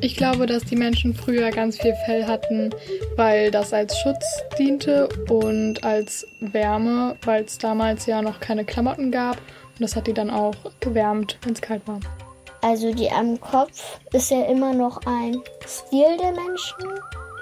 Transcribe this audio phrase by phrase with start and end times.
[0.00, 2.70] Ich glaube, dass die Menschen früher ganz viel Fell hatten,
[3.16, 4.24] weil das als Schutz
[4.56, 9.36] diente und als Wärme, weil es damals ja noch keine Klamotten gab.
[9.36, 11.98] Und das hat die dann auch gewärmt, wenn es kalt war.
[12.60, 16.84] Also die am Kopf ist ja immer noch ein Stil der Menschen,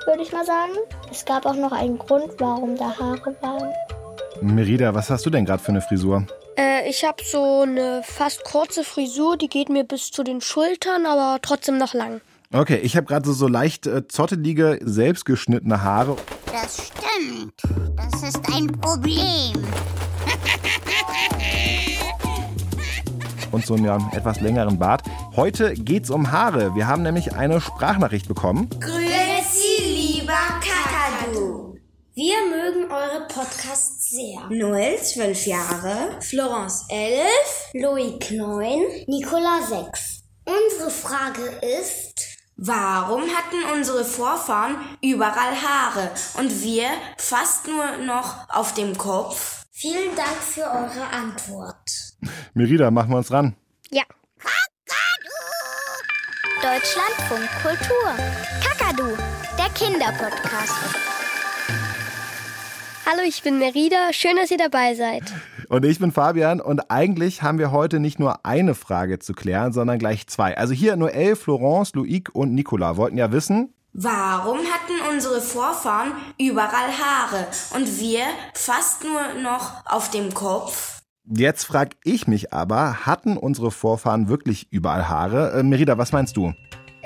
[0.06, 0.72] würde ich mal sagen.
[1.10, 3.68] Es gab auch noch einen Grund, warum da Haare waren.
[4.40, 6.26] Merida, was hast du denn gerade für eine Frisur?
[6.56, 11.04] Äh, ich habe so eine fast kurze Frisur, die geht mir bis zu den Schultern,
[11.04, 12.22] aber trotzdem noch lang.
[12.52, 16.16] Okay, ich habe gerade so, so leicht äh, zottelige, selbstgeschnittene Haare.
[16.52, 17.60] Das stimmt.
[17.96, 19.64] Das ist ein Problem.
[23.50, 25.02] und so einen ja, etwas längeren Bart.
[25.34, 26.74] Heute geht's um Haare.
[26.74, 28.70] Wir haben nämlich eine Sprachnachricht bekommen.
[28.80, 31.76] Grüezi, lieber Kakadu.
[32.14, 34.48] Wir mögen eure Podcasts sehr.
[34.50, 36.20] Noel, zwölf Jahre.
[36.20, 37.70] Florence, elf.
[37.74, 38.82] Loic, neun.
[39.06, 40.22] Nicola, sechs.
[40.44, 41.42] Unsere Frage
[41.80, 42.05] ist,
[42.58, 49.66] Warum hatten unsere Vorfahren überall Haare und wir fast nur noch auf dem Kopf?
[49.72, 52.14] Vielen Dank für eure Antwort.
[52.54, 53.54] Merida, machen wir uns ran.
[53.90, 54.04] Ja.
[56.62, 58.14] Deutschlandfunk Kultur.
[58.64, 59.14] Kakadu,
[59.58, 61.15] der Kinderpodcast.
[63.08, 64.12] Hallo, ich bin Merida.
[64.12, 65.22] Schön, dass ihr dabei seid.
[65.68, 69.72] Und ich bin Fabian und eigentlich haben wir heute nicht nur eine Frage zu klären,
[69.72, 70.56] sondern gleich zwei.
[70.56, 76.90] Also hier Noël, Florence, Loïc und Nicolas wollten ja wissen, Warum hatten unsere Vorfahren überall
[76.98, 77.46] Haare
[77.76, 81.02] und wir fast nur noch auf dem Kopf?
[81.24, 85.52] Jetzt frag ich mich aber, hatten unsere Vorfahren wirklich überall Haare?
[85.52, 86.52] Äh, Merida, was meinst du?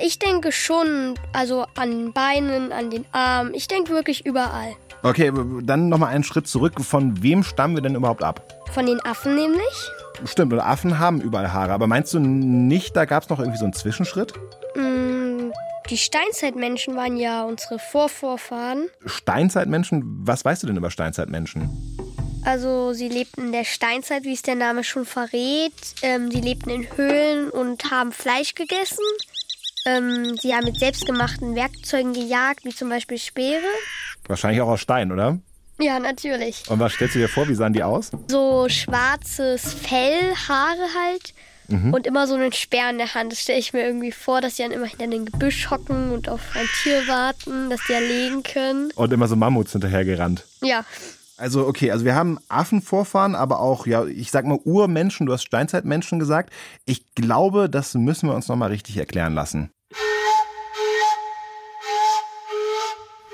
[0.03, 3.53] Ich denke schon, also an den Beinen, an den Armen.
[3.53, 4.75] Ich denke wirklich überall.
[5.03, 6.75] Okay, dann nochmal einen Schritt zurück.
[6.81, 8.43] Von wem stammen wir denn überhaupt ab?
[8.73, 9.91] Von den Affen nämlich.
[10.25, 11.73] Stimmt, und Affen haben überall Haare.
[11.73, 14.35] Aber meinst du nicht, da gab es noch irgendwie so einen Zwischenschritt?
[14.77, 15.51] Mm,
[15.89, 18.89] die Steinzeitmenschen waren ja unsere Vorvorfahren.
[19.07, 20.03] Steinzeitmenschen?
[20.27, 21.71] Was weißt du denn über Steinzeitmenschen?
[22.45, 25.73] Also sie lebten in der Steinzeit, wie es der Name schon verrät.
[26.03, 29.05] Ähm, sie lebten in Höhlen und haben Fleisch gegessen.
[29.87, 33.63] Ähm, sie haben mit selbstgemachten Werkzeugen gejagt, wie zum Beispiel Speere.
[34.31, 35.39] Wahrscheinlich auch aus Stein, oder?
[35.81, 36.63] Ja, natürlich.
[36.69, 38.11] Und was stellst du dir vor, wie sahen die aus?
[38.29, 41.35] So schwarzes Fell, Haare halt.
[41.67, 41.93] Mhm.
[41.93, 43.33] Und immer so einen Speer in der Hand.
[43.33, 46.29] Das stelle ich mir irgendwie vor, dass sie dann immer hinter dem Gebüsch hocken und
[46.29, 48.93] auf ein Tier warten, dass die erlegen können.
[48.95, 50.45] Und immer so Mammuts hinterhergerannt.
[50.63, 50.85] Ja.
[51.37, 55.45] Also okay, also wir haben Affenvorfahren, aber auch, ja, ich sag mal Urmenschen, du hast
[55.45, 56.53] Steinzeitmenschen gesagt.
[56.85, 59.73] Ich glaube, das müssen wir uns nochmal richtig erklären lassen.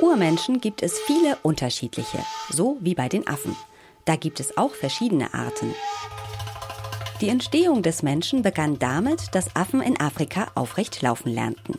[0.00, 2.18] Urmenschen gibt es viele unterschiedliche,
[2.50, 3.56] so wie bei den Affen.
[4.04, 5.74] Da gibt es auch verschiedene Arten.
[7.22, 11.78] Die Entstehung des Menschen begann damit, dass Affen in Afrika aufrecht laufen lernten.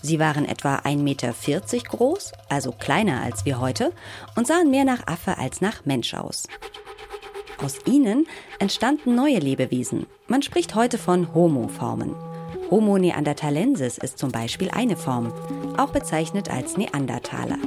[0.00, 1.34] Sie waren etwa 1,40 Meter
[1.88, 3.92] groß, also kleiner als wir heute,
[4.34, 6.46] und sahen mehr nach Affe als nach Mensch aus.
[7.62, 8.26] Aus ihnen
[8.60, 10.06] entstanden neue Lebewesen.
[10.26, 12.27] Man spricht heute von Homo-Formen.
[12.70, 15.32] Homo neanderthalensis ist zum Beispiel eine Form,
[15.78, 17.58] auch bezeichnet als Neandertaler.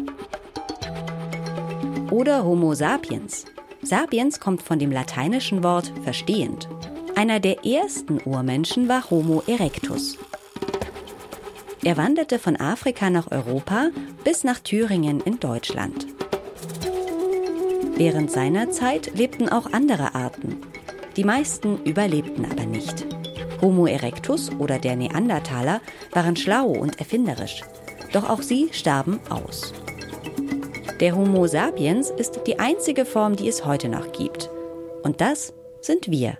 [2.12, 3.46] Oder Homo sapiens.
[3.82, 6.70] Sapiens kommt von dem lateinischen Wort verstehend.
[7.16, 10.18] Einer der ersten Urmenschen war Homo erectus.
[11.84, 13.90] Er wanderte von Afrika nach Europa
[14.24, 16.06] bis nach Thüringen in Deutschland.
[17.96, 20.58] Während seiner Zeit lebten auch andere Arten.
[21.18, 23.08] Die meisten überlebten aber nicht.
[23.62, 27.62] Homo erectus oder der Neandertaler waren schlau und erfinderisch.
[28.12, 29.74] Doch auch sie starben aus.
[31.00, 34.50] Der Homo sapiens ist die einzige Form, die es heute noch gibt.
[35.04, 36.38] Und das sind wir.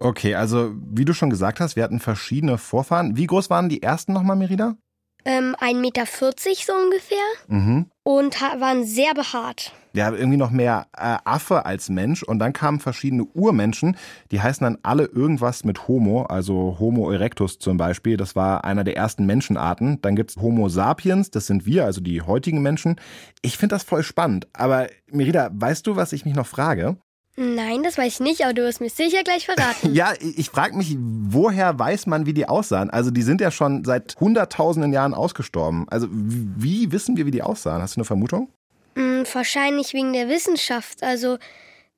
[0.00, 3.16] Okay, also wie du schon gesagt hast, wir hatten verschiedene Vorfahren.
[3.16, 4.76] Wie groß waren die ersten nochmal, Merida?
[5.24, 7.18] Ähm, 1,40 Meter so ungefähr.
[7.48, 7.86] Mhm.
[8.02, 9.72] Und waren sehr behaart.
[9.94, 12.22] Ja, irgendwie noch mehr äh, Affe als Mensch.
[12.22, 13.96] Und dann kamen verschiedene Urmenschen,
[14.30, 18.16] die heißen dann alle irgendwas mit Homo, also Homo erectus zum Beispiel.
[18.16, 20.02] Das war einer der ersten Menschenarten.
[20.02, 22.96] Dann gibt's Homo sapiens, das sind wir, also die heutigen Menschen.
[23.42, 24.48] Ich finde das voll spannend.
[24.52, 26.96] Aber Merida, weißt du, was ich mich noch frage?
[27.36, 29.92] Nein, das weiß ich nicht, aber du wirst mir sicher gleich verraten.
[29.92, 32.90] ja, ich frage mich, woher weiß man, wie die aussahen?
[32.90, 35.86] Also die sind ja schon seit hunderttausenden Jahren ausgestorben.
[35.88, 37.82] Also wie wissen wir, wie die aussahen?
[37.82, 38.50] Hast du eine Vermutung?
[38.94, 41.02] Mm, wahrscheinlich wegen der Wissenschaft.
[41.02, 41.38] Also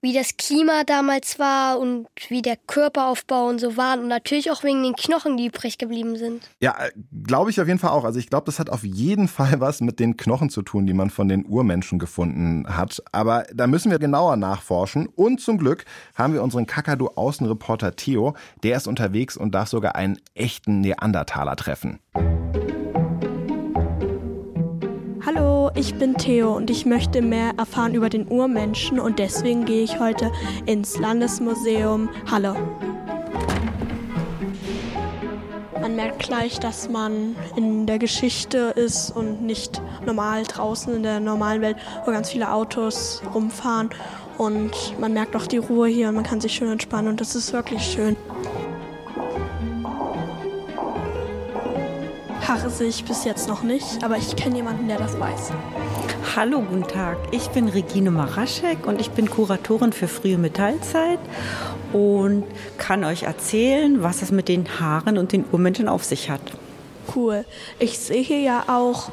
[0.03, 4.63] wie das Klima damals war und wie der Körperaufbau und so war und natürlich auch
[4.63, 6.49] wegen den Knochen, die übrig geblieben sind.
[6.61, 6.93] Ja, äh,
[7.25, 8.05] glaube ich auf jeden Fall auch.
[8.05, 10.93] Also ich glaube, das hat auf jeden Fall was mit den Knochen zu tun, die
[10.93, 13.03] man von den Urmenschen gefunden hat.
[13.11, 15.09] Aber da müssen wir genauer nachforschen.
[15.09, 15.85] Und zum Glück
[16.15, 18.37] haben wir unseren Kakadu-Außenreporter Theo.
[18.63, 21.99] Der ist unterwegs und darf sogar einen echten Neandertaler treffen.
[25.37, 29.85] Hallo, ich bin Theo und ich möchte mehr erfahren über den Urmenschen und deswegen gehe
[29.85, 30.33] ich heute
[30.65, 32.57] ins Landesmuseum Halle.
[35.79, 41.21] Man merkt gleich, dass man in der Geschichte ist und nicht normal draußen in der
[41.21, 43.91] normalen Welt, wo ganz viele Autos rumfahren.
[44.39, 47.35] Und man merkt auch die Ruhe hier und man kann sich schön entspannen und das
[47.35, 48.17] ist wirklich schön.
[52.57, 55.53] Haare sehe ich bis jetzt noch nicht, aber ich kenne jemanden, der das weiß.
[56.35, 57.19] Hallo, guten Tag.
[57.31, 61.19] Ich bin Regine Maraschek und ich bin Kuratorin für frühe Metallzeit
[61.93, 62.45] und
[62.79, 66.41] kann euch erzählen, was es mit den Haaren und den Urmenschen auf sich hat.
[67.15, 67.45] Cool.
[67.79, 69.11] Ich sehe hier ja auch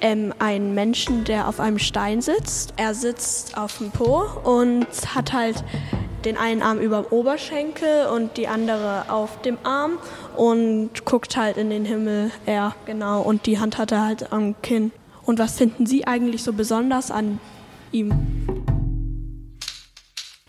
[0.00, 2.72] ähm, einen Menschen, der auf einem Stein sitzt.
[2.78, 5.62] Er sitzt auf dem Po und hat halt
[6.24, 9.98] den einen Arm über dem Oberschenkel und die andere auf dem Arm
[10.36, 12.30] und guckt halt in den Himmel.
[12.46, 13.22] Er, genau.
[13.22, 14.92] Und die Hand hat er halt am Kinn.
[15.24, 17.38] Und was finden Sie eigentlich so besonders an
[17.92, 18.12] ihm?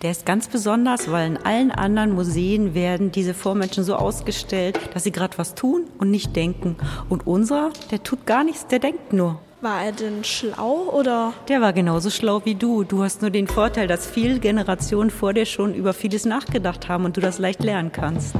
[0.01, 5.03] Der ist ganz besonders, weil in allen anderen Museen werden diese Vormenschen so ausgestellt, dass
[5.03, 6.75] sie gerade was tun und nicht denken.
[7.07, 9.39] Und unserer, der tut gar nichts, der denkt nur.
[9.61, 11.33] War er denn schlau oder?
[11.49, 12.83] Der war genauso schlau wie du.
[12.83, 17.05] Du hast nur den Vorteil, dass viele Generationen vor dir schon über vieles nachgedacht haben
[17.05, 18.33] und du das leicht lernen kannst.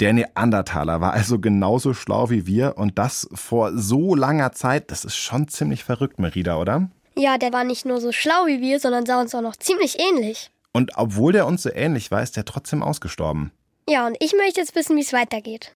[0.00, 4.90] Der Neandertaler war also genauso schlau wie wir und das vor so langer Zeit.
[4.90, 6.90] Das ist schon ziemlich verrückt, Merida, oder?
[7.16, 9.98] Ja, der war nicht nur so schlau wie wir, sondern sah uns auch noch ziemlich
[9.98, 10.50] ähnlich.
[10.72, 13.52] Und obwohl der uns so ähnlich war, ist der trotzdem ausgestorben.
[13.88, 15.74] Ja, und ich möchte jetzt wissen, wie es weitergeht.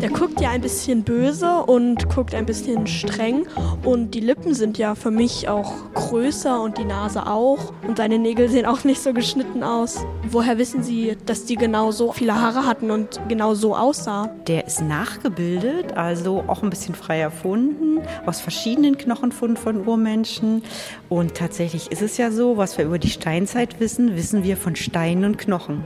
[0.00, 3.46] Der guckt ja ein bisschen böse und guckt ein bisschen streng.
[3.84, 7.74] Und die Lippen sind ja für mich auch größer und die Nase auch.
[7.86, 10.06] Und seine Nägel sehen auch nicht so geschnitten aus.
[10.30, 14.30] Woher wissen Sie, dass die genau so viele Haare hatten und genau so aussah?
[14.46, 20.62] Der ist nachgebildet, also auch ein bisschen frei erfunden, aus verschiedenen Knochenfunden von Urmenschen.
[21.10, 24.76] Und tatsächlich ist es ja so, was wir über die Steinzeit wissen, wissen wir von
[24.76, 25.84] Steinen und Knochen.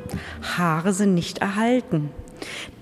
[0.56, 2.10] Haare sind nicht erhalten.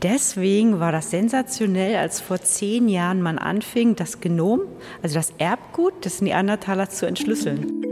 [0.03, 4.61] Deswegen war das sensationell, als vor zehn Jahren man anfing, das Genom,
[5.03, 7.83] also das Erbgut des Neandertalers zu entschlüsseln.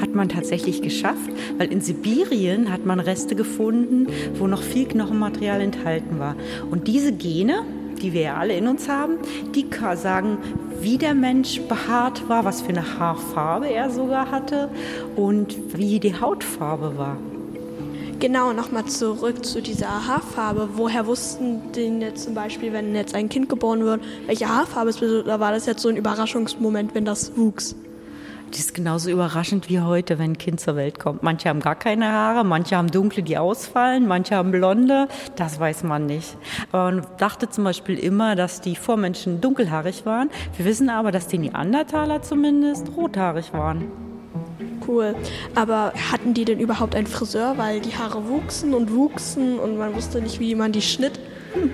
[0.00, 5.60] Hat man tatsächlich geschafft, weil in Sibirien hat man Reste gefunden, wo noch viel Knochenmaterial
[5.60, 6.36] enthalten war.
[6.70, 7.64] Und diese Gene,
[8.00, 9.18] die wir ja alle in uns haben,
[9.54, 10.38] die sagen,
[10.80, 14.68] wie der Mensch behaart war, was für eine Haarfarbe er sogar hatte
[15.16, 17.16] und wie die Hautfarbe war.
[18.18, 20.70] Genau, nochmal zurück zu dieser Haarfarbe.
[20.74, 25.02] Woher wussten denn jetzt zum Beispiel, wenn jetzt ein Kind geboren wird, welche Haarfarbe es
[25.02, 25.26] wird?
[25.26, 27.76] Oder war das jetzt so ein Überraschungsmoment, wenn das wuchs?
[28.50, 31.22] Das ist genauso überraschend wie heute, wenn ein Kind zur Welt kommt.
[31.22, 35.08] Manche haben gar keine Haare, manche haben dunkle, die ausfallen, manche haben blonde.
[35.34, 36.38] Das weiß man nicht.
[36.72, 40.30] Aber man dachte zum Beispiel immer, dass die Vormenschen dunkelhaarig waren.
[40.56, 44.05] Wir wissen aber, dass die Neandertaler zumindest rothaarig waren
[44.88, 45.14] cool.
[45.54, 49.94] Aber hatten die denn überhaupt einen Friseur, weil die Haare wuchsen und wuchsen und man
[49.94, 51.18] wusste nicht, wie man die schnitt?
[51.54, 51.70] Hm.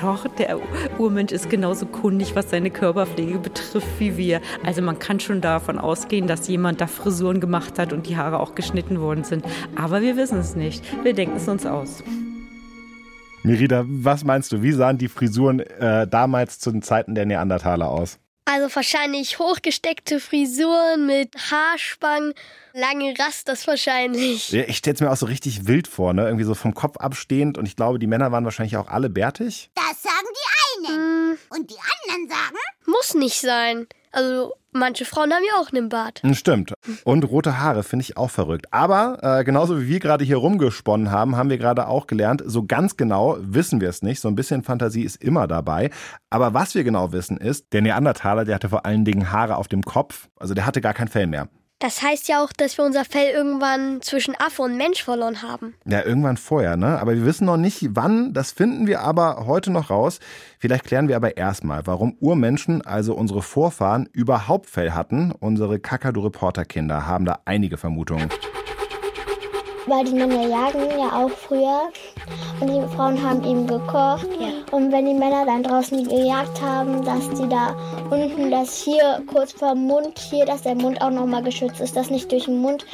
[0.00, 0.58] Doch, der
[0.98, 4.40] Urmensch ist genauso kundig, was seine Körperpflege betrifft, wie wir.
[4.64, 8.40] Also man kann schon davon ausgehen, dass jemand da Frisuren gemacht hat und die Haare
[8.40, 9.44] auch geschnitten worden sind.
[9.76, 10.82] Aber wir wissen es nicht.
[11.04, 12.02] Wir denken es uns aus.
[13.42, 14.62] Mirida, was meinst du?
[14.62, 18.18] Wie sahen die Frisuren äh, damals zu den Zeiten der Neandertaler aus?
[18.46, 22.34] Also wahrscheinlich hochgesteckte Frisuren mit Haarspangen,
[22.74, 24.50] lange Rasters wahrscheinlich.
[24.50, 26.26] Ja, ich stelle es mir auch so richtig wild vor, ne?
[26.26, 27.56] Irgendwie so vom Kopf abstehend.
[27.56, 29.70] Und ich glaube, die Männer waren wahrscheinlich auch alle bärtig.
[29.74, 30.96] Das sagen die einen.
[30.96, 31.38] Hm.
[31.50, 32.56] Und die anderen sagen?
[32.86, 33.86] Muss nicht sein.
[34.14, 36.22] Also manche Frauen haben ja auch einen Bart.
[36.32, 36.74] Stimmt.
[37.04, 38.66] Und rote Haare finde ich auch verrückt.
[38.70, 42.64] Aber äh, genauso wie wir gerade hier rumgesponnen haben, haben wir gerade auch gelernt, so
[42.64, 44.20] ganz genau wissen wir es nicht.
[44.20, 45.90] So ein bisschen Fantasie ist immer dabei.
[46.30, 49.68] Aber was wir genau wissen ist, der Neandertaler, der hatte vor allen Dingen Haare auf
[49.68, 50.28] dem Kopf.
[50.36, 51.48] Also der hatte gar kein Fell mehr.
[51.80, 55.74] Das heißt ja auch, dass wir unser Fell irgendwann zwischen Affe und Mensch verloren haben.
[55.84, 56.98] Ja, irgendwann vorher, ne?
[56.98, 58.32] Aber wir wissen noch nicht, wann.
[58.32, 60.20] Das finden wir aber heute noch raus.
[60.58, 65.32] Vielleicht klären wir aber erstmal, warum Urmenschen, also unsere Vorfahren, überhaupt Fell hatten.
[65.32, 68.30] Unsere Kakadu-Reporter-Kinder haben da einige Vermutungen.
[69.86, 71.90] Weil die Männer jagen ja auch früher
[72.60, 74.28] und die Frauen haben eben gekocht.
[74.40, 74.48] Ja.
[74.70, 77.76] Und wenn die Männer dann draußen gejagt haben, dass die da
[78.10, 82.10] unten, das hier kurz vor Mund, hier, dass der Mund auch nochmal geschützt ist, dass
[82.10, 82.86] nicht durch den Mund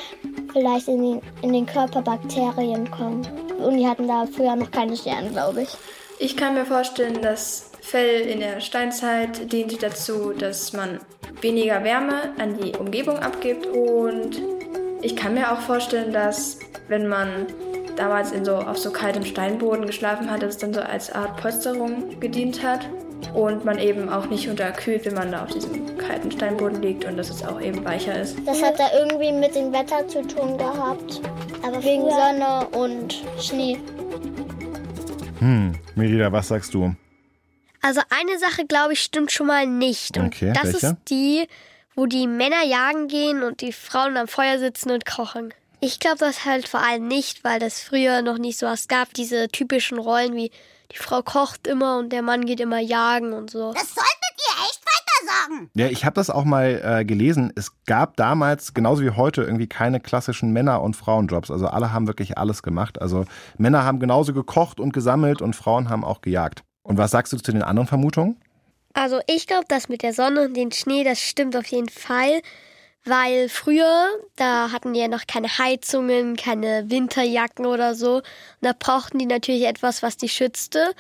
[0.52, 3.26] vielleicht in den, in den Körper Bakterien kommen.
[3.58, 5.70] Und die hatten da früher noch keine Sterne, glaube ich.
[6.18, 11.00] Ich kann mir vorstellen, dass Fell in der Steinzeit diente dazu, dass man
[11.40, 14.59] weniger Wärme an die Umgebung abgibt und
[15.02, 17.46] ich kann mir auch vorstellen, dass wenn man
[17.96, 21.36] damals in so, auf so kaltem Steinboden geschlafen hat, dass es dann so als Art
[21.40, 22.86] Polsterung gedient hat.
[23.34, 27.18] Und man eben auch nicht unterkühlt, wenn man da auf diesem kalten Steinboden liegt und
[27.18, 28.36] dass es auch eben weicher ist.
[28.46, 31.20] Das hat da irgendwie mit dem Wetter zu tun gehabt.
[31.62, 33.76] Aber wegen Sonne und Schnee.
[35.38, 36.94] Hm, Merida, was sagst du?
[37.82, 40.16] Also eine Sache, glaube ich, stimmt schon mal nicht.
[40.16, 40.86] Und Okay, das welche?
[40.86, 41.46] ist die,
[42.00, 45.52] wo die Männer jagen gehen und die Frauen am Feuer sitzen und kochen.
[45.80, 49.12] Ich glaube das halt vor allem nicht, weil das früher noch nicht so was gab.
[49.12, 50.50] Diese typischen Rollen wie
[50.92, 53.74] die Frau kocht immer und der Mann geht immer jagen und so.
[53.74, 55.70] Das solltet ihr echt weiter sagen.
[55.74, 57.52] Ja, ich habe das auch mal äh, gelesen.
[57.54, 61.50] Es gab damals, genauso wie heute, irgendwie keine klassischen Männer- und Frauenjobs.
[61.50, 62.98] Also alle haben wirklich alles gemacht.
[62.98, 63.26] Also
[63.58, 66.62] Männer haben genauso gekocht und gesammelt und Frauen haben auch gejagt.
[66.82, 68.38] Und was sagst du zu den anderen Vermutungen?
[68.92, 72.40] Also ich glaube, das mit der Sonne und dem Schnee, das stimmt auf jeden Fall.
[73.04, 78.16] Weil früher, da hatten die ja noch keine Heizungen, keine Winterjacken oder so.
[78.16, 78.22] Und
[78.60, 80.90] da brauchten die natürlich etwas, was die schützte.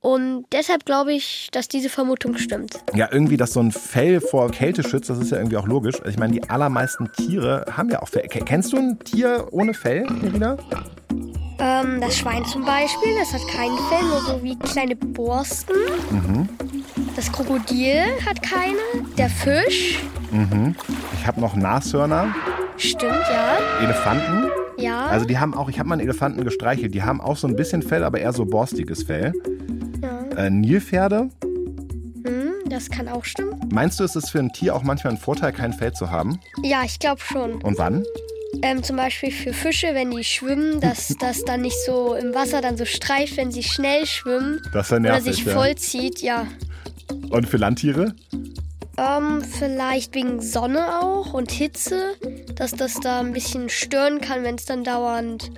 [0.00, 2.80] Und deshalb glaube ich, dass diese Vermutung stimmt.
[2.94, 5.96] Ja, irgendwie, dass so ein Fell vor Kälte schützt, das ist ja irgendwie auch logisch.
[6.00, 8.26] Also ich meine, die allermeisten Tiere haben ja auch Fell.
[8.28, 10.56] Ke- Kennst du ein Tier ohne Fell, Irina?
[11.62, 15.76] Ähm, das Schwein zum Beispiel, das hat kein Fell, nur so wie kleine Borsten.
[16.10, 16.48] Mhm.
[17.14, 18.78] Das Krokodil hat keine.
[19.16, 19.98] Der Fisch,
[20.32, 20.74] Mhm.
[21.20, 22.34] Ich habe noch Nashörner,
[22.78, 23.58] stimmt, ja.
[23.82, 24.48] Elefanten.
[24.78, 25.06] Ja.
[25.08, 27.54] Also die haben auch, ich habe mal einen Elefanten gestreichelt, die haben auch so ein
[27.54, 29.34] bisschen Fell, aber eher so borstiges Fell.
[30.02, 30.20] ja.
[30.46, 31.28] Äh, Nilpferde.
[32.24, 33.60] Hm, das kann auch stimmen.
[33.70, 36.40] Meinst du, ist es für ein Tier auch manchmal ein Vorteil, kein Fell zu haben?
[36.62, 37.60] Ja, ich glaube schon.
[37.62, 38.02] Und wann?
[38.60, 42.60] Ähm, zum Beispiel für Fische, wenn die schwimmen, dass das dann nicht so im Wasser
[42.60, 44.60] dann so streift, wenn sie schnell schwimmen.
[44.72, 45.52] Das ist ja oder nervig, sich ja.
[45.54, 46.46] vollzieht, ja.
[47.30, 48.14] Und für Landtiere?
[48.98, 52.14] Ähm, vielleicht wegen Sonne auch und Hitze,
[52.54, 55.50] dass das da ein bisschen stören kann, wenn es dann dauernd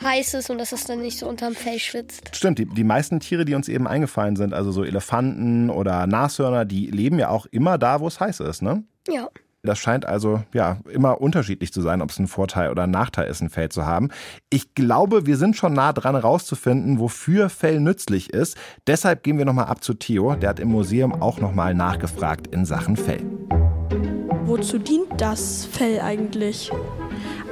[0.00, 2.30] heiß ist und dass es dann nicht so unterm Fell schwitzt.
[2.36, 6.64] Stimmt, die, die meisten Tiere, die uns eben eingefallen sind, also so Elefanten oder Nashörner,
[6.64, 8.84] die leben ja auch immer da, wo es heiß ist, ne?
[9.08, 9.28] Ja.
[9.64, 13.28] Das scheint also ja immer unterschiedlich zu sein, ob es ein Vorteil oder ein Nachteil
[13.28, 14.10] ist, ein Fell zu haben.
[14.50, 18.56] Ich glaube, wir sind schon nah dran herauszufinden, wofür Fell nützlich ist.
[18.86, 20.36] Deshalb gehen wir nochmal ab zu Theo.
[20.36, 23.24] Der hat im Museum auch nochmal nachgefragt in Sachen Fell.
[24.44, 26.70] Wozu dient das Fell eigentlich?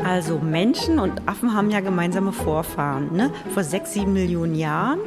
[0.04, 3.12] Also Menschen und Affen haben ja gemeinsame Vorfahren.
[3.14, 3.32] Ne?
[3.52, 5.00] Vor sechs, sieben Millionen Jahren.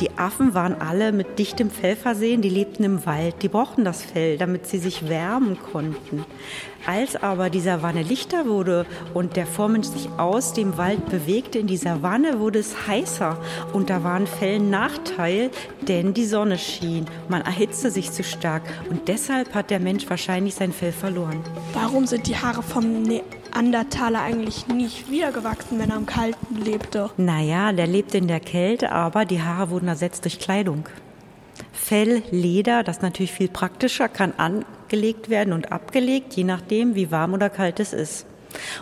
[0.00, 4.02] Die Affen waren alle mit dichtem Fell versehen, die lebten im Wald, die brauchten das
[4.02, 6.24] Fell, damit sie sich wärmen konnten.
[6.86, 11.66] Als aber die Savanne lichter wurde und der Vormensch sich aus dem Wald bewegte in
[11.66, 13.36] die Savanne, wurde es heißer
[13.72, 15.50] und da war ein Fell ein Nachteil,
[15.82, 17.06] denn die Sonne schien.
[17.28, 21.40] Man erhitzte sich zu stark und deshalb hat der Mensch wahrscheinlich sein Fell verloren.
[21.74, 23.02] Warum sind die Haare vom
[23.50, 27.10] Neandertaler eigentlich nicht wiedergewachsen, wenn er im Kalten lebte?
[27.16, 30.88] Naja, der lebte in der Kälte, aber die Haare wurden ersetzt durch Kleidung.
[31.72, 37.10] Fell, Leder, das ist natürlich viel praktischer, kann angelegt werden und abgelegt, je nachdem, wie
[37.10, 38.26] warm oder kalt es ist.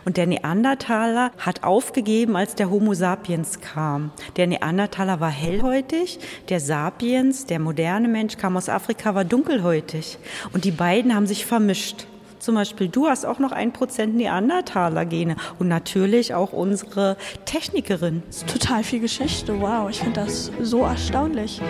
[0.04, 4.12] Und der Neandertaler hat aufgegeben, als der Homo sapiens kam.
[4.36, 6.18] Der Neandertaler war hellhäutig,
[6.48, 10.18] der Sapiens, der moderne Mensch, kam aus Afrika, war dunkelhäutig.
[10.52, 12.06] Und die beiden haben sich vermischt.
[12.46, 18.22] Zum Beispiel, du hast auch noch ein Prozent Neandertaler-Gene und natürlich auch unsere Technikerin.
[18.28, 19.60] Das ist total viel Geschichte.
[19.60, 21.60] Wow, ich finde das so erstaunlich.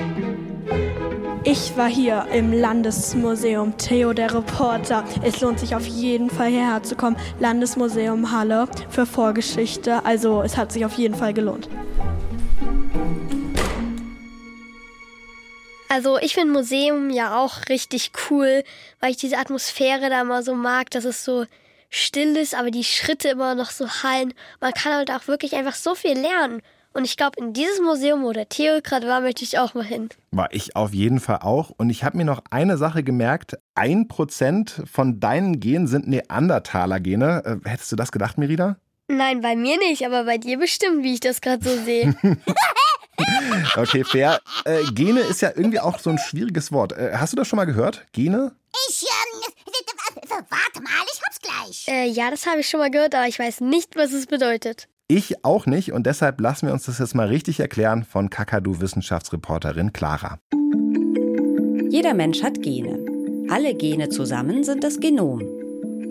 [1.44, 5.04] Ich war hier im Landesmuseum Theo der Reporter.
[5.22, 7.16] Es lohnt sich auf jeden Fall hierher zu kommen.
[7.40, 10.04] Landesmuseum Halle für Vorgeschichte.
[10.04, 11.70] Also es hat sich auf jeden Fall gelohnt.
[15.88, 18.64] Also ich finde Museum ja auch richtig cool,
[19.00, 21.46] weil ich diese Atmosphäre da mal so mag, dass es so
[21.90, 24.34] still ist, aber die Schritte immer noch so hallen.
[24.60, 26.60] Man kann halt auch wirklich einfach so viel lernen.
[26.92, 29.84] Und ich glaube, in dieses Museum, wo der Theo gerade war, möchte ich auch mal
[29.84, 30.08] hin.
[30.30, 31.70] War ich auf jeden Fall auch.
[31.76, 33.58] Und ich habe mir noch eine Sache gemerkt.
[33.74, 37.60] Ein Prozent von deinen Genen sind Neandertaler-Gene.
[37.64, 38.78] Äh, hättest du das gedacht, Merida?
[39.08, 42.14] Nein, bei mir nicht, aber bei dir bestimmt, wie ich das gerade so sehe.
[43.76, 44.40] Okay, fair.
[44.66, 46.92] Äh, Gene ist ja irgendwie auch so ein schwieriges Wort.
[46.92, 48.06] Äh, hast du das schon mal gehört?
[48.12, 48.52] Gene?
[48.88, 51.86] Ich, ähm, warte mal, ich hab's gleich.
[51.88, 54.88] äh, ja, das habe ich schon mal gehört, aber ich weiß nicht, was es bedeutet.
[55.08, 59.92] Ich auch nicht und deshalb lassen wir uns das jetzt mal richtig erklären von Kakadu-Wissenschaftsreporterin
[59.94, 60.38] Clara.
[61.88, 63.46] Jeder Mensch hat Gene.
[63.48, 65.42] Alle Gene zusammen sind das Genom.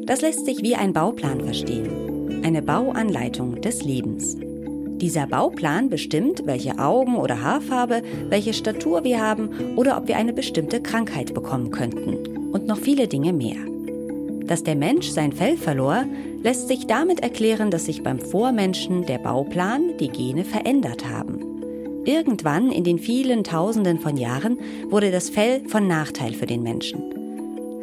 [0.07, 2.14] Das lässt sich wie ein Bauplan verstehen.
[2.43, 4.37] Eine Bauanleitung des Lebens.
[4.39, 10.33] Dieser Bauplan bestimmt, welche Augen- oder Haarfarbe, welche Statur wir haben oder ob wir eine
[10.33, 12.51] bestimmte Krankheit bekommen könnten.
[12.51, 13.57] Und noch viele Dinge mehr.
[14.45, 16.05] Dass der Mensch sein Fell verlor,
[16.43, 21.39] lässt sich damit erklären, dass sich beim Vormenschen der Bauplan, die Gene verändert haben.
[22.05, 27.14] Irgendwann in den vielen Tausenden von Jahren wurde das Fell von Nachteil für den Menschen.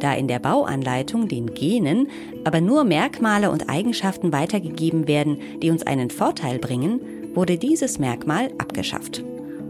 [0.02, 2.08] Da in der Bauanleitung den Genen
[2.42, 7.00] aber nur Merkmale und Eigenschaften weitergegeben werden, die uns einen Vorteil bringen,
[7.34, 9.22] wurde dieses Merkmal abgeschafft.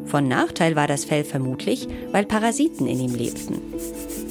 [0.07, 3.61] Von Nachteil war das Fell vermutlich, weil Parasiten in ihm lebten.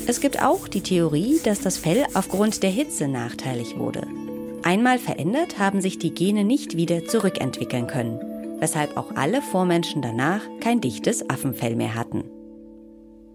[0.08, 4.08] Es gibt auch die Theorie, dass das Fell aufgrund der Hitze nachteilig wurde.
[4.63, 8.20] Einmal verändert haben sich die Gene nicht wieder zurückentwickeln können,
[8.60, 12.24] weshalb auch alle Vormenschen danach kein dichtes Affenfell mehr hatten.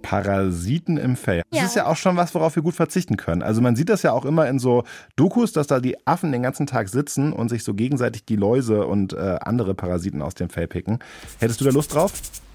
[0.06, 1.42] Parasiten im Fell.
[1.50, 1.66] Das Ja.
[1.66, 3.42] ist ja auch schon was, worauf wir gut verzichten können.
[3.42, 4.84] Also man sieht das ja auch immer in so
[5.16, 8.86] Dokus, dass da die Affen den ganzen Tag sitzen und sich so gegenseitig die Läuse
[8.86, 11.00] und äh, andere Parasiten aus dem Fell picken.
[11.40, 12.12] Hättest du da Lust drauf?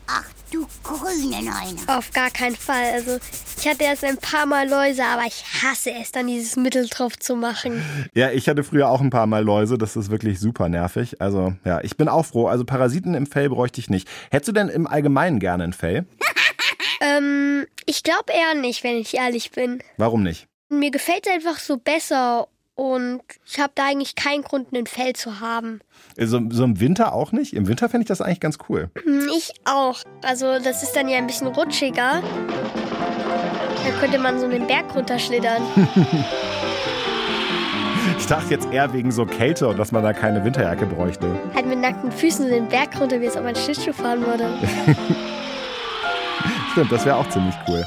[0.08, 1.78] Ach du grüne Neune.
[1.88, 2.92] Auf gar keinen Fall.
[2.94, 3.18] Also
[3.58, 7.18] ich hatte erst ein paar Mal Läuse, aber ich hasse es, dann dieses Mittel drauf
[7.18, 7.82] zu machen.
[8.14, 9.78] Ja, ich hatte früher auch ein paar Mal Läuse.
[9.78, 11.22] Das ist wirklich super nervig.
[11.22, 12.48] Also ja, ich bin auch froh.
[12.48, 14.08] Also Parasiten im Fell bräuchte ich nicht.
[14.32, 16.06] Hättest du denn im Allgemeinen gerne ein Fell?
[17.02, 19.82] Ähm, ich glaube eher nicht, wenn ich ehrlich bin.
[19.98, 20.48] Warum nicht?
[20.70, 25.14] Mir gefällt es einfach so besser und ich habe da eigentlich keinen Grund, ein Fell
[25.14, 25.82] zu haben.
[26.18, 27.54] So, so im Winter auch nicht?
[27.54, 28.90] Im Winter fände ich das eigentlich ganz cool.
[29.04, 30.00] Hm, Ich auch.
[30.24, 32.22] Also das ist dann ja ein bisschen rutschiger.
[33.84, 35.64] Da könnte man so einen Berg runterschlittern.
[38.18, 41.28] Ich dachte jetzt eher wegen so Kälte und dass man da keine Winterjacke bräuchte.
[41.56, 44.46] halt mit nackten Füßen so den Berg runter, wie es auf ein Schlittschuh fahren würde.
[46.72, 47.86] Stimmt, das wäre auch ziemlich cool.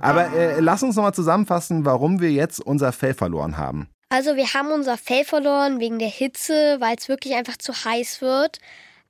[0.00, 3.88] Aber äh, lass uns nochmal zusammenfassen, warum wir jetzt unser Fell verloren haben.
[4.08, 8.20] Also wir haben unser Fell verloren wegen der Hitze, weil es wirklich einfach zu heiß
[8.20, 8.58] wird.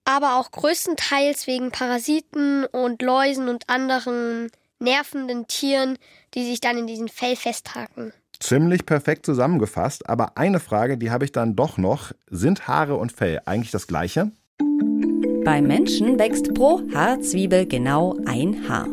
[0.05, 5.97] Aber auch größtenteils wegen Parasiten und Läusen und anderen nervenden Tieren,
[6.35, 8.13] die sich dann in diesem Fell festhaken.
[8.39, 12.13] Ziemlich perfekt zusammengefasst, aber eine Frage, die habe ich dann doch noch.
[12.29, 14.31] Sind Haare und Fell eigentlich das gleiche?
[15.47, 18.89] Beim Menschen wächst pro Haarzwiebel genau ein Haar.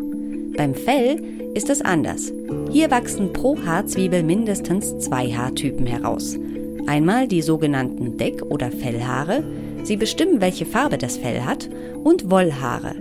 [0.55, 1.19] Beim Fell
[1.55, 2.31] ist es anders.
[2.69, 6.37] Hier wachsen pro Haarzwiebel mindestens zwei Haartypen heraus.
[6.85, 9.43] Einmal die sogenannten Deck- oder Fellhaare.
[9.81, 11.71] Sie bestimmen, welche Farbe das Fell hat.
[12.03, 12.97] Und Wollhaare,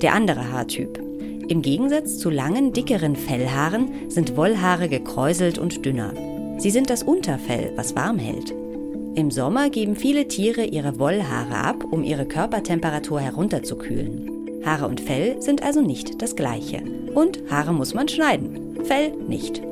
[0.00, 0.98] der andere Haartyp.
[1.46, 6.14] Im Gegensatz zu langen, dickeren Fellhaaren sind Wollhaare gekräuselt und dünner.
[6.56, 8.54] Sie sind das Unterfell, was warm hält.
[9.16, 14.28] Im Sommer geben viele Tiere ihre Wollhaare ab, um ihre Körpertemperatur herunterzukühlen.
[14.64, 16.82] Haare und Fell sind also nicht das gleiche.
[17.14, 19.62] Und Haare muss man schneiden, Fell nicht.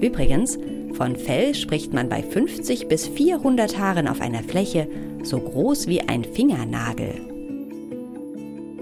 [0.00, 0.58] Übrigens,
[0.94, 4.88] von Fell spricht man bei 50 bis 400 Haaren auf einer Fläche
[5.22, 7.14] so groß wie ein Fingernagel.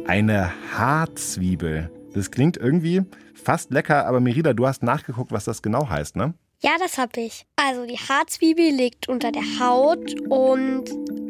[0.07, 1.91] Eine Haarzwiebel.
[2.15, 3.03] Das klingt irgendwie
[3.35, 6.33] fast lecker, aber Merida, du hast nachgeguckt, was das genau heißt, ne?
[6.61, 7.47] Ja, das hab ich.
[7.55, 10.87] Also die Haarzwiebel liegt unter der Haut und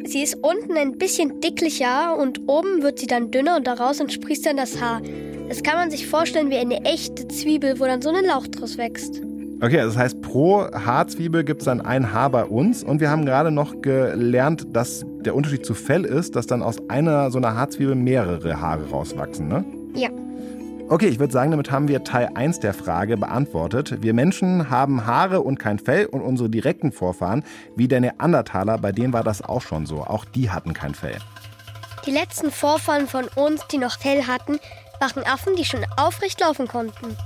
[0.07, 4.47] sie ist unten ein bisschen dicklicher und oben wird sie dann dünner und daraus entsprießt
[4.47, 5.03] dann das Haar.
[5.51, 8.79] Das kann man sich vorstellen wie eine echte Zwiebel, wo dann so ein Lauch draus
[8.79, 9.21] wächst.
[9.61, 13.27] Okay, das heißt, pro Haarzwiebel gibt es dann ein Haar bei uns und wir haben
[13.27, 17.55] gerade noch gelernt, dass der Unterschied zu Fell ist, dass dann aus einer so einer
[17.55, 19.63] Haarzwiebel mehrere Haare rauswachsen, ne?
[19.95, 20.09] Ja.
[20.91, 24.01] Okay, ich würde sagen, damit haben wir Teil 1 der Frage beantwortet.
[24.01, 27.45] Wir Menschen haben Haare und kein Fell und unsere direkten Vorfahren,
[27.77, 30.03] wie der Neandertaler, bei denen war das auch schon so.
[30.03, 31.19] Auch die hatten kein Fell.
[32.07, 34.59] Die letzten Vorfahren von uns, die noch Fell hatten,
[34.99, 37.19] waren Affen, die schon aufrecht laufen konnten.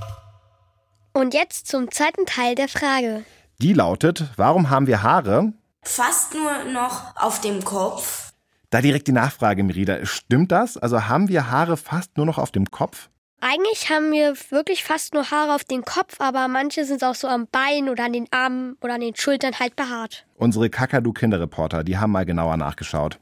[1.13, 3.23] Und jetzt zum zweiten Teil der Frage.
[3.59, 5.53] Die lautet, warum haben wir Haare?
[5.83, 8.33] Fast nur noch auf dem Kopf.
[8.71, 10.05] Da direkt die Nachfrage, Merida.
[10.05, 10.75] Stimmt das?
[10.75, 13.09] Also haben wir Haare fast nur noch auf dem Kopf?
[13.45, 17.27] Eigentlich haben wir wirklich fast nur Haare auf dem Kopf, aber manche sind auch so
[17.27, 20.25] am Bein oder an den Armen oder an den Schultern halt behaart.
[20.37, 23.19] Unsere Kakadu-Kinderreporter, die haben mal genauer nachgeschaut.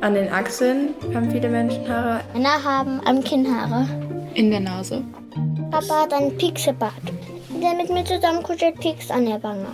[0.00, 2.22] An den Achseln haben viele Menschen Haare.
[2.32, 3.86] Männer haben am Kinn Haare.
[4.32, 5.04] In der Nase.
[5.70, 6.94] Papa hat einen Piekserbart.
[7.62, 9.66] Der mit mir zusammen kuschelt, piekst an der Wange.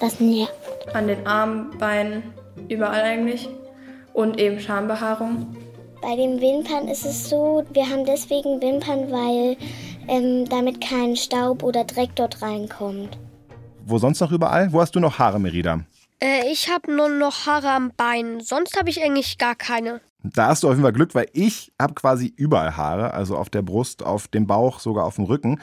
[0.00, 0.52] Das nervt.
[0.92, 2.24] An den Armen, Beinen,
[2.68, 3.48] überall eigentlich.
[4.12, 5.63] Und eben Schambehaarung.
[6.06, 9.56] Bei den Wimpern ist es so, wir haben deswegen Wimpern, weil
[10.06, 13.16] ähm, damit kein Staub oder Dreck dort reinkommt.
[13.86, 14.70] Wo sonst noch überall?
[14.70, 15.80] Wo hast du noch Haare, Merida?
[16.22, 20.02] Äh, ich habe nur noch Haare am Bein, sonst habe ich eigentlich gar keine.
[20.22, 23.48] Da hast du auf jeden Fall Glück, weil ich habe quasi überall Haare, also auf
[23.48, 25.58] der Brust, auf dem Bauch, sogar auf dem Rücken.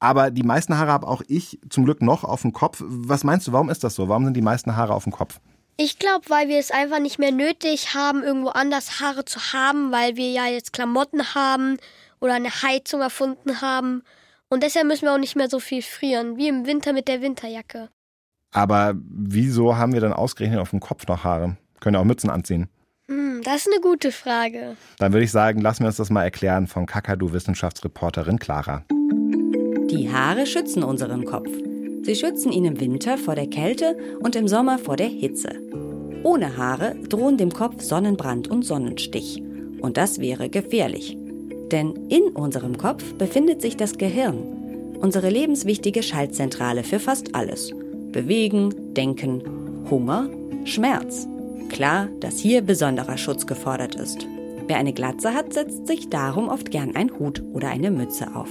[0.00, 2.82] Aber die meisten Haare habe auch ich zum Glück noch auf dem Kopf.
[2.84, 4.08] Was meinst du, warum ist das so?
[4.08, 5.38] Warum sind die meisten Haare auf dem Kopf?
[5.80, 9.92] Ich glaube, weil wir es einfach nicht mehr nötig haben, irgendwo anders Haare zu haben,
[9.92, 11.76] weil wir ja jetzt Klamotten haben
[12.18, 14.02] oder eine Heizung erfunden haben.
[14.48, 17.22] Und deshalb müssen wir auch nicht mehr so viel frieren, wie im Winter mit der
[17.22, 17.90] Winterjacke.
[18.50, 21.56] Aber wieso haben wir dann ausgerechnet auf dem Kopf noch Haare?
[21.78, 22.68] Können ja auch Mützen anziehen.
[23.08, 24.76] Hm, das ist eine gute Frage.
[24.98, 28.84] Dann würde ich sagen, lassen wir uns das mal erklären von Kakadu-Wissenschaftsreporterin Clara.
[28.90, 31.50] Die Haare schützen unseren Kopf.
[32.08, 35.50] Sie schützen ihn im Winter vor der Kälte und im Sommer vor der Hitze.
[36.22, 39.42] Ohne Haare drohen dem Kopf Sonnenbrand und Sonnenstich.
[39.82, 41.18] Und das wäre gefährlich.
[41.70, 44.38] Denn in unserem Kopf befindet sich das Gehirn,
[44.98, 47.74] unsere lebenswichtige Schaltzentrale für fast alles.
[48.10, 49.42] Bewegen, Denken,
[49.90, 50.30] Hunger,
[50.64, 51.28] Schmerz.
[51.68, 54.26] Klar, dass hier besonderer Schutz gefordert ist.
[54.66, 58.48] Wer eine Glatze hat, setzt sich darum oft gern ein Hut oder eine Mütze auf.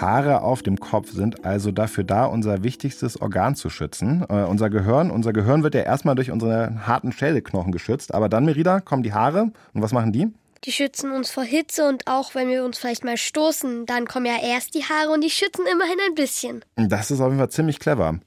[0.00, 4.24] Haare auf dem Kopf sind also dafür da, unser wichtigstes Organ zu schützen.
[4.28, 8.44] Äh, unser Gehirn, unser Gehirn wird ja erstmal durch unsere harten Schädelknochen geschützt, aber dann,
[8.44, 10.32] Merida, kommen die Haare und was machen die?
[10.64, 14.24] Die schützen uns vor Hitze und auch wenn wir uns vielleicht mal stoßen, dann kommen
[14.24, 16.64] ja erst die Haare und die schützen immerhin ein bisschen.
[16.76, 18.18] Das ist auf jeden Fall ziemlich clever.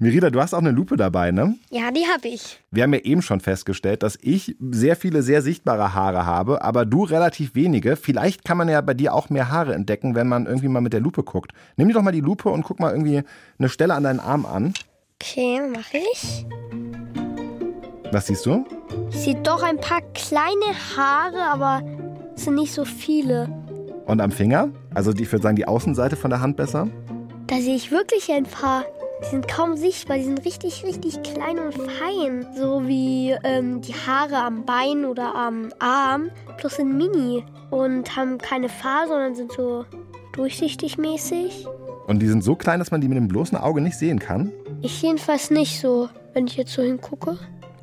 [0.00, 1.56] Mirida, du hast auch eine Lupe dabei, ne?
[1.70, 2.60] Ja, die habe ich.
[2.70, 6.86] Wir haben ja eben schon festgestellt, dass ich sehr viele sehr sichtbare Haare habe, aber
[6.86, 7.96] du relativ wenige.
[7.96, 10.92] Vielleicht kann man ja bei dir auch mehr Haare entdecken, wenn man irgendwie mal mit
[10.92, 11.50] der Lupe guckt.
[11.76, 13.22] Nimm dir doch mal die Lupe und guck mal irgendwie
[13.58, 14.72] eine Stelle an deinen Arm an.
[15.20, 16.46] Okay, mache ich.
[18.12, 18.64] Was siehst du?
[19.10, 21.82] Ich sehe doch ein paar kleine Haare, aber
[22.36, 23.48] es sind nicht so viele.
[24.06, 24.68] Und am Finger?
[24.94, 26.88] Also ich würde sagen, die Außenseite von der Hand besser?
[27.48, 28.84] Da sehe ich wirklich ein paar.
[29.20, 32.46] Die sind kaum sichtbar, die sind richtig, richtig klein und fein.
[32.56, 38.38] So wie ähm, die Haare am Bein oder am Arm, plus sind mini und haben
[38.38, 39.84] keine Farbe, sondern sind so
[40.32, 41.66] durchsichtig mäßig.
[42.06, 44.52] Und die sind so klein, dass man die mit dem bloßen Auge nicht sehen kann?
[44.82, 47.38] Ich jedenfalls nicht so, wenn ich jetzt so hingucke.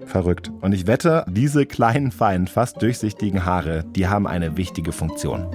[0.05, 0.51] Verrückt.
[0.61, 5.47] Und ich wette, diese kleinen, feinen, fast durchsichtigen Haare, die haben eine wichtige Funktion.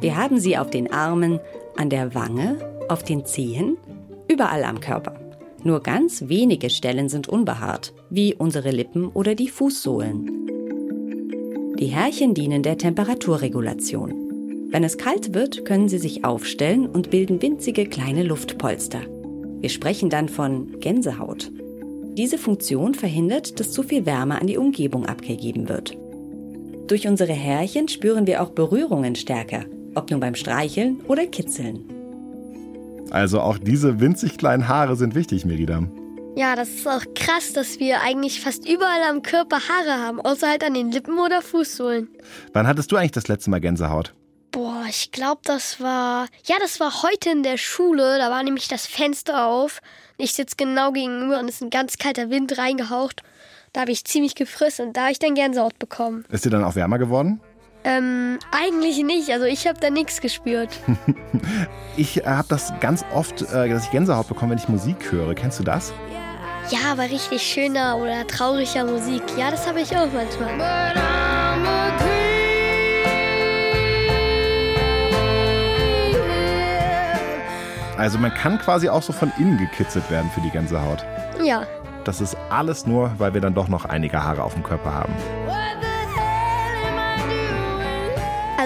[0.00, 1.40] Wir haben sie auf den Armen,
[1.76, 2.56] an der Wange,
[2.88, 3.76] auf den Zehen,
[4.38, 5.14] überall am Körper.
[5.64, 10.46] Nur ganz wenige Stellen sind unbehaart, wie unsere Lippen oder die Fußsohlen.
[11.76, 14.68] Die Härchen dienen der Temperaturregulation.
[14.70, 19.00] Wenn es kalt wird, können sie sich aufstellen und bilden winzige kleine Luftpolster.
[19.58, 21.50] Wir sprechen dann von Gänsehaut.
[22.12, 25.98] Diese Funktion verhindert, dass zu viel Wärme an die Umgebung abgegeben wird.
[26.86, 29.64] Durch unsere Härchen spüren wir auch Berührungen stärker,
[29.96, 31.97] ob nun beim Streicheln oder Kitzeln.
[33.10, 35.82] Also auch diese winzig kleinen Haare sind wichtig, Merida.
[36.36, 40.48] Ja, das ist auch krass, dass wir eigentlich fast überall am Körper Haare haben, außer
[40.48, 42.08] halt an den Lippen oder Fußsohlen.
[42.52, 44.14] Wann hattest du eigentlich das letzte Mal Gänsehaut?
[44.52, 46.26] Boah, ich glaube, das war.
[46.44, 48.18] Ja, das war heute in der Schule.
[48.18, 49.80] Da war nämlich das Fenster auf.
[50.16, 53.22] Ich sitze genau gegenüber und es ist ein ganz kalter Wind reingehaucht.
[53.72, 56.24] Da habe ich ziemlich gefrisst und da habe ich dann Gänsehaut bekommen.
[56.30, 57.40] Ist dir dann auch wärmer geworden?
[57.84, 59.30] Ähm, eigentlich nicht.
[59.30, 60.70] Also ich habe da nichts gespürt.
[61.96, 65.34] ich äh, habe das ganz oft, äh, dass ich Gänsehaut bekomme, wenn ich Musik höre.
[65.34, 65.92] Kennst du das?
[66.70, 69.22] Ja, aber richtig schöner oder trauriger Musik.
[69.38, 70.58] Ja, das habe ich auch manchmal.
[77.96, 81.04] Also man kann quasi auch so von innen gekitzelt werden für die Gänsehaut.
[81.42, 81.66] Ja.
[82.04, 85.12] Das ist alles nur, weil wir dann doch noch einige Haare auf dem Körper haben.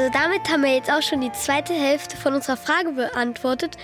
[0.03, 3.77] Also damit haben wir jetzt auch schon die zweite Hälfte von unserer Frage beantwortet.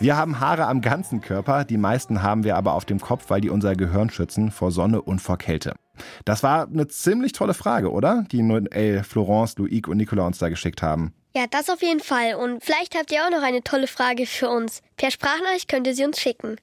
[0.00, 3.42] Wir haben Haare am ganzen Körper, die meisten haben wir aber auf dem Kopf, weil
[3.42, 5.74] die unser Gehirn schützen vor Sonne und vor Kälte.
[6.24, 8.24] Das war eine ziemlich tolle Frage, oder?
[8.32, 11.12] Die Noel, Florence, Luik und Nicola uns da geschickt haben.
[11.36, 12.36] Ja, das auf jeden Fall.
[12.36, 14.80] Und vielleicht habt ihr auch noch eine tolle Frage für uns.
[14.96, 16.56] Per Sprachnachricht könnt ihr sie uns schicken.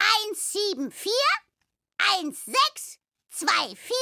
[0.00, 1.12] 0174
[2.32, 3.92] 16 24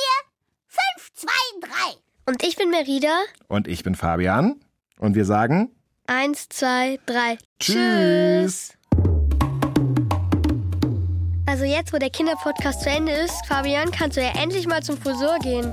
[0.68, 2.11] 523.
[2.24, 3.18] Und ich bin Merida.
[3.48, 4.60] Und ich bin Fabian.
[4.98, 5.70] Und wir sagen
[6.06, 7.38] Eins, zwei, drei.
[7.58, 8.74] Tschüss.
[11.46, 14.96] Also jetzt, wo der Kinderpodcast zu Ende ist, Fabian, kannst du ja endlich mal zum
[14.96, 15.72] Friseur gehen.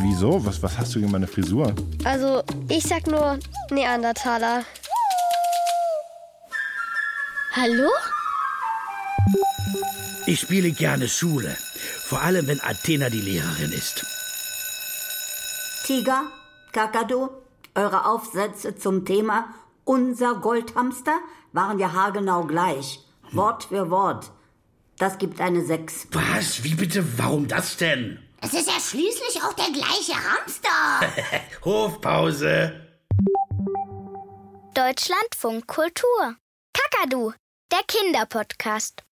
[0.00, 0.44] Wieso?
[0.44, 1.74] Was, was hast du gegen meine Frisur?
[2.04, 3.38] Also, ich sag nur
[3.70, 4.64] Neandertaler.
[7.52, 7.90] Hallo?
[10.26, 11.56] Ich spiele gerne Schule.
[12.04, 14.15] Vor allem, wenn Athena die Lehrerin ist.
[15.86, 16.32] Tiger,
[16.72, 17.28] Kakadu,
[17.76, 21.16] eure Aufsätze zum Thema Unser Goldhamster
[21.52, 22.98] waren ja haargenau gleich.
[23.30, 24.32] Wort für Wort.
[24.98, 26.08] Das gibt eine 6.
[26.10, 26.64] Was?
[26.64, 27.04] Wie bitte?
[27.20, 28.18] Warum das denn?
[28.40, 31.08] Es ist ja schließlich auch der gleiche Hamster.
[31.64, 32.72] Hofpause.
[34.74, 36.34] Deutschlandfunk Kultur.
[36.72, 37.32] Kakadu,
[37.70, 39.05] der Kinderpodcast.